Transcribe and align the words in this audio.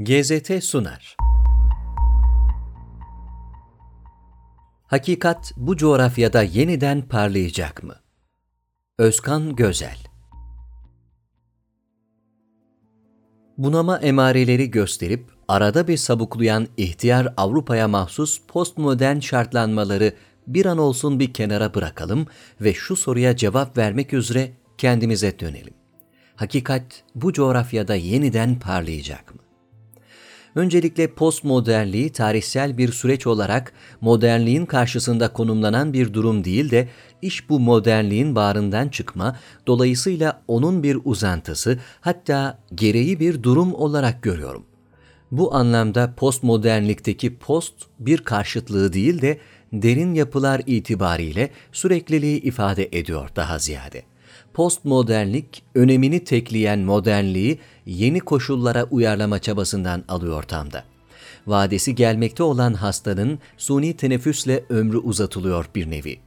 GZT 0.00 0.64
sunar. 0.64 1.16
Hakikat 4.86 5.52
bu 5.56 5.76
coğrafyada 5.76 6.42
yeniden 6.42 7.02
parlayacak 7.02 7.82
mı? 7.82 7.94
Özkan 8.98 9.56
Gözel 9.56 9.98
Bunama 13.56 13.98
emareleri 13.98 14.70
gösterip 14.70 15.24
arada 15.48 15.88
bir 15.88 15.96
sabuklayan 15.96 16.68
ihtiyar 16.76 17.34
Avrupa'ya 17.36 17.88
mahsus 17.88 18.40
postmodern 18.48 19.18
şartlanmaları 19.18 20.14
bir 20.46 20.66
an 20.66 20.78
olsun 20.78 21.20
bir 21.20 21.32
kenara 21.32 21.74
bırakalım 21.74 22.26
ve 22.60 22.74
şu 22.74 22.96
soruya 22.96 23.36
cevap 23.36 23.78
vermek 23.78 24.12
üzere 24.12 24.52
kendimize 24.78 25.38
dönelim. 25.38 25.74
Hakikat 26.36 27.04
bu 27.14 27.32
coğrafyada 27.32 27.94
yeniden 27.94 28.58
parlayacak 28.58 29.34
mı? 29.34 29.47
Öncelikle 30.58 31.06
postmodernliği 31.06 32.12
tarihsel 32.12 32.78
bir 32.78 32.92
süreç 32.92 33.26
olarak 33.26 33.72
modernliğin 34.00 34.66
karşısında 34.66 35.32
konumlanan 35.32 35.92
bir 35.92 36.14
durum 36.14 36.44
değil 36.44 36.70
de 36.70 36.88
iş 37.22 37.48
bu 37.48 37.60
modernliğin 37.60 38.34
bağrından 38.34 38.88
çıkma, 38.88 39.36
dolayısıyla 39.66 40.42
onun 40.48 40.82
bir 40.82 40.98
uzantısı 41.04 41.78
hatta 42.00 42.58
gereği 42.74 43.20
bir 43.20 43.42
durum 43.42 43.74
olarak 43.74 44.22
görüyorum. 44.22 44.64
Bu 45.30 45.54
anlamda 45.54 46.14
postmodernlikteki 46.16 47.38
post 47.38 47.74
bir 47.98 48.18
karşıtlığı 48.18 48.92
değil 48.92 49.22
de 49.22 49.38
derin 49.72 50.14
yapılar 50.14 50.62
itibariyle 50.66 51.50
sürekliliği 51.72 52.40
ifade 52.40 52.88
ediyor 52.92 53.30
daha 53.36 53.58
ziyade 53.58 54.02
postmodernlik 54.58 55.62
önemini 55.74 56.24
tekleyen 56.24 56.78
modernliği 56.78 57.58
yeni 57.86 58.20
koşullara 58.20 58.84
uyarlama 58.84 59.38
çabasından 59.38 60.04
alıyor 60.08 60.42
tam. 60.42 60.68
Vadesi 61.46 61.94
gelmekte 61.94 62.42
olan 62.42 62.74
hastanın 62.74 63.38
suni 63.56 63.96
teneffüsle 63.96 64.64
ömrü 64.68 64.96
uzatılıyor 64.96 65.66
bir 65.74 65.90
nevi. 65.90 66.18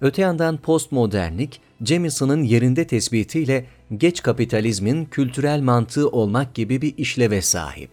Öte 0.00 0.22
yandan 0.22 0.56
postmodernlik, 0.56 1.60
Jamieson'ın 1.84 2.42
yerinde 2.42 2.86
tespitiyle 2.86 3.66
geç 3.96 4.22
kapitalizmin 4.22 5.04
kültürel 5.04 5.60
mantığı 5.60 6.08
olmak 6.08 6.54
gibi 6.54 6.82
bir 6.82 6.94
işleve 6.96 7.42
sahip. 7.42 7.90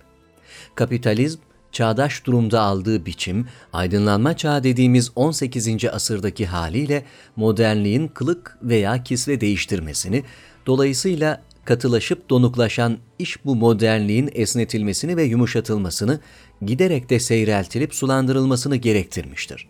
Kapitalizm, 0.75 1.39
çağdaş 1.71 2.25
durumda 2.25 2.61
aldığı 2.61 3.05
biçim, 3.05 3.47
aydınlanma 3.73 4.37
çağı 4.37 4.63
dediğimiz 4.63 5.11
18. 5.15 5.85
asırdaki 5.85 6.45
haliyle 6.45 7.03
modernliğin 7.35 8.07
kılık 8.07 8.57
veya 8.63 9.03
kisve 9.03 9.41
değiştirmesini, 9.41 10.23
dolayısıyla 10.65 11.41
katılaşıp 11.65 12.29
donuklaşan 12.29 12.97
iş 13.19 13.45
bu 13.45 13.55
modernliğin 13.55 14.29
esnetilmesini 14.33 15.17
ve 15.17 15.23
yumuşatılmasını, 15.23 16.19
giderek 16.65 17.09
de 17.09 17.19
seyreltilip 17.19 17.95
sulandırılmasını 17.95 18.75
gerektirmiştir. 18.75 19.67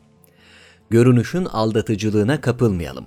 Görünüşün 0.90 1.46
aldatıcılığına 1.46 2.42
kapılmayalım. 2.42 3.06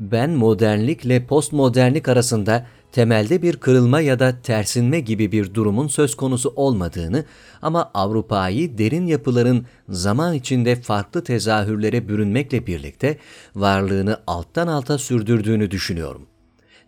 Ben 0.00 0.30
modernlikle 0.30 1.26
postmodernlik 1.26 2.08
arasında 2.08 2.66
temelde 2.92 3.42
bir 3.42 3.56
kırılma 3.56 4.00
ya 4.00 4.18
da 4.18 4.42
tersinme 4.42 5.00
gibi 5.00 5.32
bir 5.32 5.54
durumun 5.54 5.88
söz 5.88 6.14
konusu 6.14 6.52
olmadığını 6.56 7.24
ama 7.62 7.90
Avrupa'yı 7.94 8.78
derin 8.78 9.06
yapıların 9.06 9.66
zaman 9.88 10.34
içinde 10.34 10.76
farklı 10.76 11.24
tezahürlere 11.24 12.08
bürünmekle 12.08 12.66
birlikte 12.66 13.18
varlığını 13.54 14.20
alttan 14.26 14.66
alta 14.66 14.98
sürdürdüğünü 14.98 15.70
düşünüyorum. 15.70 16.26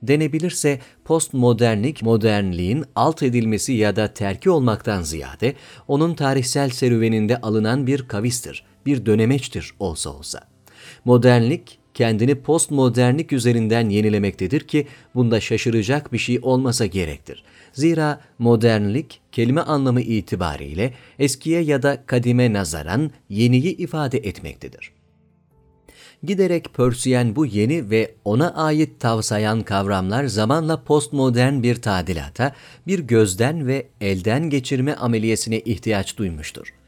Denebilirse 0.02 0.80
postmodernlik 1.04 2.02
modernliğin 2.02 2.84
alt 2.94 3.22
edilmesi 3.22 3.72
ya 3.72 3.96
da 3.96 4.14
terki 4.14 4.50
olmaktan 4.50 5.02
ziyade 5.02 5.54
onun 5.88 6.14
tarihsel 6.14 6.70
serüveninde 6.70 7.40
alınan 7.40 7.86
bir 7.86 8.08
kavistir, 8.08 8.64
bir 8.86 9.06
dönemeçtir 9.06 9.74
olsa 9.78 10.10
olsa. 10.10 10.40
Modernlik 11.04 11.78
kendini 11.94 12.34
postmodernlik 12.34 13.32
üzerinden 13.32 13.88
yenilemektedir 13.88 14.60
ki 14.60 14.86
bunda 15.14 15.40
şaşıracak 15.40 16.12
bir 16.12 16.18
şey 16.18 16.38
olmasa 16.42 16.86
gerektir. 16.86 17.44
Zira 17.72 18.20
modernlik 18.38 19.20
kelime 19.32 19.60
anlamı 19.60 20.00
itibariyle 20.00 20.94
eskiye 21.18 21.60
ya 21.60 21.82
da 21.82 22.06
kadime 22.06 22.52
nazaran 22.52 23.10
yeniyi 23.28 23.76
ifade 23.76 24.18
etmektedir. 24.18 24.92
Giderek 26.22 26.74
pörsiyen 26.74 27.36
bu 27.36 27.46
yeni 27.46 27.90
ve 27.90 28.14
ona 28.24 28.54
ait 28.54 29.00
tavsayan 29.00 29.62
kavramlar 29.62 30.24
zamanla 30.24 30.84
postmodern 30.84 31.62
bir 31.62 31.74
tadilata, 31.74 32.52
bir 32.86 32.98
gözden 32.98 33.66
ve 33.66 33.86
elden 34.00 34.50
geçirme 34.50 34.94
ameliyesine 34.94 35.60
ihtiyaç 35.60 36.16
duymuştur. 36.16 36.81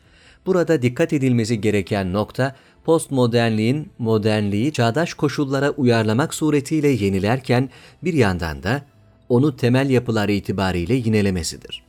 Burada 0.46 0.82
dikkat 0.82 1.12
edilmesi 1.12 1.60
gereken 1.60 2.12
nokta 2.12 2.54
postmodernliğin 2.84 3.90
modernliği 3.98 4.72
çağdaş 4.72 5.14
koşullara 5.14 5.70
uyarlamak 5.70 6.34
suretiyle 6.34 6.88
yenilerken 6.88 7.70
bir 8.02 8.14
yandan 8.14 8.62
da 8.62 8.82
onu 9.28 9.56
temel 9.56 9.90
yapılar 9.90 10.28
itibariyle 10.28 10.94
yinelemesidir. 10.94 11.84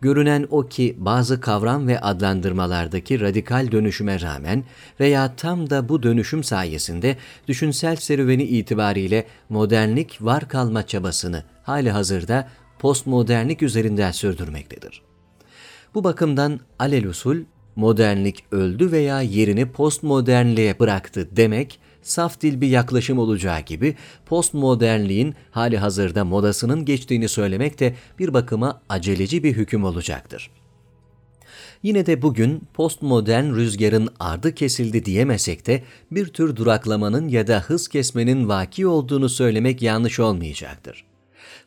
Görünen 0.00 0.46
o 0.50 0.68
ki 0.68 0.96
bazı 0.98 1.40
kavram 1.40 1.88
ve 1.88 2.00
adlandırmalardaki 2.00 3.20
radikal 3.20 3.72
dönüşüme 3.72 4.20
rağmen 4.20 4.64
veya 5.00 5.36
tam 5.36 5.70
da 5.70 5.88
bu 5.88 6.02
dönüşüm 6.02 6.44
sayesinde 6.44 7.16
düşünsel 7.48 7.96
serüveni 7.96 8.42
itibariyle 8.42 9.26
modernlik 9.48 10.18
var 10.20 10.48
kalma 10.48 10.86
çabasını 10.86 11.44
hali 11.62 11.90
hazırda 11.90 12.48
postmodernlik 12.78 13.62
üzerinden 13.62 14.10
sürdürmektedir. 14.10 15.02
Bu 15.94 16.04
bakımdan 16.04 16.60
alelüsul 16.78 17.36
modernlik 17.78 18.44
öldü 18.52 18.92
veya 18.92 19.22
yerini 19.22 19.72
postmodernliğe 19.72 20.78
bıraktı 20.80 21.28
demek, 21.32 21.78
saf 22.02 22.40
dil 22.40 22.60
bir 22.60 22.68
yaklaşım 22.68 23.18
olacağı 23.18 23.60
gibi 23.60 23.96
postmodernliğin 24.26 25.34
hali 25.50 25.78
hazırda 25.78 26.24
modasının 26.24 26.84
geçtiğini 26.84 27.28
söylemek 27.28 27.80
de 27.80 27.94
bir 28.18 28.34
bakıma 28.34 28.80
aceleci 28.88 29.44
bir 29.44 29.56
hüküm 29.56 29.84
olacaktır. 29.84 30.50
Yine 31.82 32.06
de 32.06 32.22
bugün 32.22 32.62
postmodern 32.74 33.54
rüzgarın 33.54 34.08
ardı 34.20 34.54
kesildi 34.54 35.04
diyemesek 35.04 35.66
de 35.66 35.82
bir 36.10 36.26
tür 36.26 36.56
duraklamanın 36.56 37.28
ya 37.28 37.46
da 37.46 37.60
hız 37.60 37.88
kesmenin 37.88 38.48
vaki 38.48 38.86
olduğunu 38.86 39.28
söylemek 39.28 39.82
yanlış 39.82 40.20
olmayacaktır. 40.20 41.04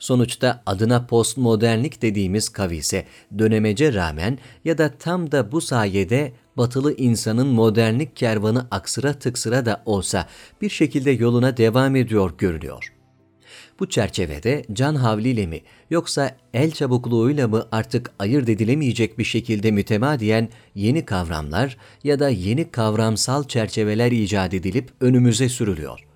Sonuçta 0.01 0.63
adına 0.65 1.05
postmodernlik 1.05 2.01
dediğimiz 2.01 2.49
kavise 2.49 3.05
dönemece 3.37 3.93
rağmen 3.93 4.37
ya 4.65 4.77
da 4.77 4.97
tam 4.99 5.31
da 5.31 5.51
bu 5.51 5.61
sayede 5.61 6.31
batılı 6.57 6.93
insanın 6.93 7.47
modernlik 7.47 8.15
kervanı 8.15 8.67
aksıra 8.71 9.13
tıksıra 9.13 9.65
da 9.65 9.83
olsa 9.85 10.27
bir 10.61 10.69
şekilde 10.69 11.11
yoluna 11.11 11.57
devam 11.57 11.95
ediyor 11.95 12.33
görülüyor. 12.37 12.93
Bu 13.79 13.89
çerçevede 13.89 14.65
can 14.73 14.95
havliyle 14.95 15.47
mi 15.47 15.61
yoksa 15.89 16.37
el 16.53 16.71
çabukluğuyla 16.71 17.47
mı 17.47 17.67
artık 17.71 18.11
ayırt 18.19 18.49
edilemeyecek 18.49 19.19
bir 19.19 19.23
şekilde 19.23 19.71
mütemadiyen 19.71 20.49
yeni 20.75 21.05
kavramlar 21.05 21.77
ya 22.03 22.19
da 22.19 22.29
yeni 22.29 22.71
kavramsal 22.71 23.43
çerçeveler 23.43 24.11
icat 24.11 24.53
edilip 24.53 24.89
önümüze 25.01 25.49
sürülüyor. 25.49 26.10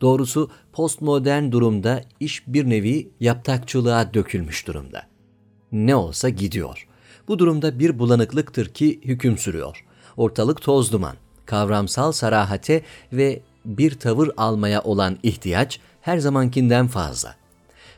Doğrusu 0.00 0.50
postmodern 0.72 1.52
durumda 1.52 2.02
iş 2.20 2.42
bir 2.46 2.70
nevi 2.70 3.08
yaptakçılığa 3.20 4.14
dökülmüş 4.14 4.66
durumda. 4.66 5.02
Ne 5.72 5.94
olsa 5.94 6.28
gidiyor. 6.28 6.86
Bu 7.28 7.38
durumda 7.38 7.78
bir 7.78 7.98
bulanıklıktır 7.98 8.68
ki 8.68 9.00
hüküm 9.04 9.38
sürüyor. 9.38 9.84
Ortalık 10.16 10.62
toz 10.62 10.92
duman, 10.92 11.16
kavramsal 11.46 12.12
sarahate 12.12 12.82
ve 13.12 13.40
bir 13.64 13.98
tavır 13.98 14.30
almaya 14.36 14.82
olan 14.82 15.18
ihtiyaç 15.22 15.80
her 16.00 16.18
zamankinden 16.18 16.86
fazla. 16.86 17.34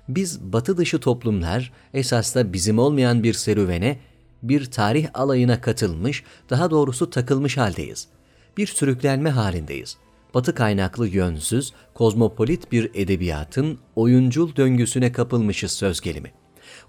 Biz 0.08 0.40
batı 0.40 0.76
dışı 0.76 1.00
toplumlar 1.00 1.72
esas 1.94 2.34
da 2.34 2.52
bizim 2.52 2.78
olmayan 2.78 3.22
bir 3.22 3.34
serüvene, 3.34 3.98
bir 4.42 4.70
tarih 4.70 5.08
alayına 5.14 5.60
katılmış, 5.60 6.24
daha 6.50 6.70
doğrusu 6.70 7.10
takılmış 7.10 7.56
haldeyiz. 7.56 8.08
Bir 8.56 8.66
sürüklenme 8.66 9.30
halindeyiz 9.30 9.96
batı 10.34 10.54
kaynaklı 10.54 11.08
yönsüz, 11.08 11.72
kozmopolit 11.94 12.72
bir 12.72 12.90
edebiyatın 12.94 13.78
oyuncul 13.96 14.56
döngüsüne 14.56 15.12
kapılmışız 15.12 15.72
söz 15.72 16.00
gelimi. 16.00 16.32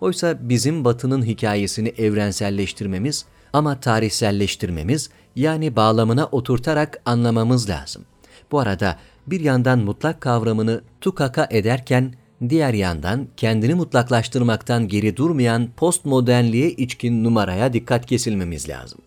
Oysa 0.01 0.49
bizim 0.49 0.85
batının 0.85 1.25
hikayesini 1.25 1.89
evrenselleştirmemiz 1.89 3.25
ama 3.53 3.79
tarihselleştirmemiz 3.79 5.09
yani 5.35 5.75
bağlamına 5.75 6.25
oturtarak 6.25 7.01
anlamamız 7.05 7.69
lazım. 7.69 8.05
Bu 8.51 8.59
arada 8.59 8.97
bir 9.27 9.39
yandan 9.39 9.79
mutlak 9.79 10.21
kavramını 10.21 10.81
tukaka 11.01 11.47
ederken 11.51 12.13
diğer 12.49 12.73
yandan 12.73 13.27
kendini 13.37 13.73
mutlaklaştırmaktan 13.73 14.87
geri 14.87 15.17
durmayan 15.17 15.69
postmodernliğe 15.77 16.71
içkin 16.71 17.23
numaraya 17.23 17.73
dikkat 17.73 18.05
kesilmemiz 18.05 18.69
lazım. 18.69 18.99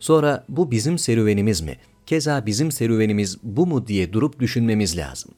Sonra 0.00 0.44
bu 0.48 0.70
bizim 0.70 0.98
serüvenimiz 0.98 1.60
mi? 1.60 1.76
Keza 2.06 2.46
bizim 2.46 2.72
serüvenimiz 2.72 3.38
bu 3.42 3.66
mu 3.66 3.86
diye 3.86 4.12
durup 4.12 4.40
düşünmemiz 4.40 4.96
lazım. 4.96 5.32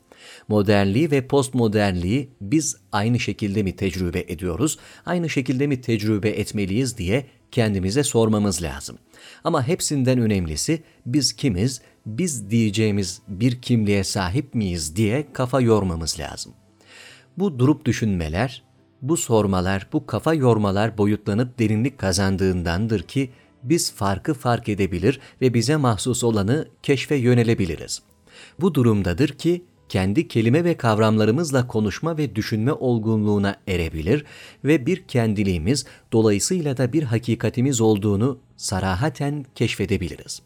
Modernliği 0.48 1.10
ve 1.10 1.26
postmodernliği 1.26 2.28
biz 2.40 2.76
aynı 2.92 3.20
şekilde 3.20 3.62
mi 3.62 3.76
tecrübe 3.76 4.24
ediyoruz, 4.28 4.78
aynı 5.06 5.28
şekilde 5.30 5.66
mi 5.66 5.80
tecrübe 5.80 6.30
etmeliyiz 6.30 6.98
diye 6.98 7.26
kendimize 7.50 8.02
sormamız 8.02 8.62
lazım. 8.62 8.98
Ama 9.44 9.68
hepsinden 9.68 10.18
önemlisi 10.18 10.82
biz 11.06 11.32
kimiz, 11.32 11.80
biz 12.06 12.50
diyeceğimiz 12.50 13.22
bir 13.28 13.62
kimliğe 13.62 14.04
sahip 14.04 14.54
miyiz 14.54 14.96
diye 14.96 15.26
kafa 15.32 15.60
yormamız 15.60 16.20
lazım. 16.20 16.52
Bu 17.38 17.58
durup 17.58 17.84
düşünmeler, 17.84 18.62
bu 19.02 19.16
sormalar, 19.16 19.88
bu 19.92 20.06
kafa 20.06 20.34
yormalar 20.34 20.98
boyutlanıp 20.98 21.58
derinlik 21.58 21.98
kazandığındandır 21.98 23.02
ki 23.02 23.30
biz 23.62 23.92
farkı 23.92 24.34
fark 24.34 24.68
edebilir 24.68 25.20
ve 25.40 25.54
bize 25.54 25.76
mahsus 25.76 26.24
olanı 26.24 26.68
keşfe 26.82 27.14
yönelebiliriz. 27.14 28.02
Bu 28.60 28.74
durumdadır 28.74 29.28
ki 29.28 29.64
kendi 29.88 30.28
kelime 30.28 30.64
ve 30.64 30.76
kavramlarımızla 30.76 31.66
konuşma 31.66 32.18
ve 32.18 32.36
düşünme 32.36 32.72
olgunluğuna 32.72 33.56
erebilir 33.68 34.24
ve 34.64 34.86
bir 34.86 35.02
kendiliğimiz 35.08 35.86
dolayısıyla 36.12 36.76
da 36.76 36.92
bir 36.92 37.02
hakikatimiz 37.02 37.80
olduğunu 37.80 38.38
sarahaten 38.56 39.44
keşfedebiliriz. 39.54 40.42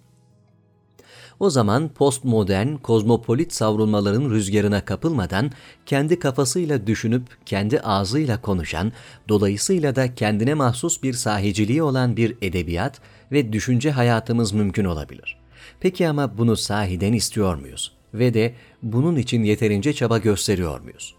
O 1.40 1.50
zaman 1.50 1.88
postmodern, 1.88 2.76
kozmopolit 2.76 3.52
savrulmaların 3.52 4.30
rüzgarına 4.30 4.84
kapılmadan 4.84 5.50
kendi 5.86 6.18
kafasıyla 6.18 6.86
düşünüp 6.86 7.22
kendi 7.46 7.80
ağzıyla 7.80 8.40
konuşan, 8.40 8.92
dolayısıyla 9.28 9.96
da 9.96 10.14
kendine 10.14 10.54
mahsus 10.54 11.02
bir 11.02 11.12
sahiciliği 11.12 11.82
olan 11.82 12.16
bir 12.16 12.36
edebiyat 12.42 13.00
ve 13.32 13.52
düşünce 13.52 13.90
hayatımız 13.90 14.52
mümkün 14.52 14.84
olabilir. 14.84 15.38
Peki 15.80 16.08
ama 16.08 16.38
bunu 16.38 16.56
sahiden 16.56 17.12
istiyor 17.12 17.56
muyuz? 17.56 17.92
Ve 18.14 18.34
de 18.34 18.54
bunun 18.82 19.16
için 19.16 19.44
yeterince 19.44 19.92
çaba 19.92 20.18
gösteriyor 20.18 20.80
muyuz? 20.80 21.14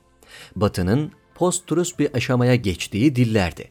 Batı'nın 0.55 1.11
post-truth 1.35 1.99
bir 1.99 2.13
aşamaya 2.13 2.55
geçtiği 2.55 3.15
dillerde. 3.15 3.65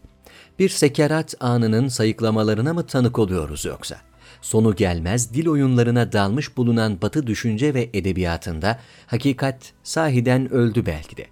Bir 0.59 0.69
sekerat 0.69 1.35
anının 1.41 1.89
sayıklamalarına 1.89 2.75
mı 2.75 2.87
tanık 2.87 3.19
oluyoruz 3.19 3.65
yoksa? 3.65 3.97
Sonu 4.40 4.76
gelmez 4.76 5.34
dil 5.34 5.49
oyunlarına 5.49 6.12
dalmış 6.12 6.56
bulunan 6.56 7.02
batı 7.02 7.26
düşünce 7.26 7.75
ve 7.75 7.90
edebiyatında 7.94 8.78
hakikat 9.06 9.73
sahiden 9.82 10.52
öldü 10.52 10.87
belki 10.87 11.17
de. 11.17 11.26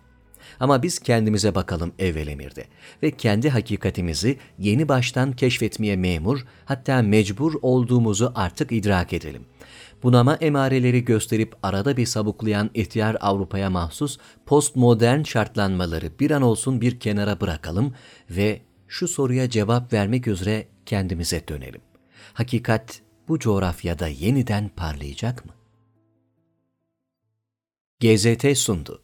Ama 0.61 0.83
biz 0.83 0.99
kendimize 0.99 1.55
bakalım 1.55 1.93
evvel 1.99 2.27
emirde 2.27 2.65
ve 3.03 3.11
kendi 3.11 3.51
hakikatimizi 3.51 4.39
yeni 4.59 4.89
baştan 4.89 5.33
keşfetmeye 5.33 5.97
memur 5.97 6.41
hatta 6.65 7.03
mecbur 7.03 7.55
olduğumuzu 7.63 8.33
artık 8.35 8.73
idrak 8.73 9.13
edelim. 9.13 9.43
Bunama 10.03 10.35
emareleri 10.35 11.05
gösterip 11.05 11.55
arada 11.63 11.97
bir 11.97 12.07
sabuklayan 12.07 12.71
ihtiyar 12.75 13.17
Avrupa'ya 13.21 13.71
mahsus 13.71 14.19
postmodern 14.47 15.23
şartlanmaları 15.23 16.11
bir 16.21 16.31
an 16.31 16.43
olsun 16.43 16.81
bir 16.81 17.01
kenara 17.01 17.41
bırakalım 17.41 17.95
ve 18.31 18.61
şu 18.89 19.09
soruya 19.09 19.51
cevap 19.51 19.93
vermek 19.93 20.27
üzere 20.27 20.67
kendimize 20.87 21.49
dönelim. 21.49 21.81
Hakikat 22.33 23.03
bu 23.29 23.39
coğrafyada 23.39 24.09
yeniden 24.09 24.69
parlayacak 24.69 25.47
mı? 25.47 25.53
GZT 28.01 28.59
sundu. 28.59 29.03